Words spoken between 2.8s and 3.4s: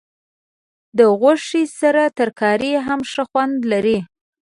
هم ښه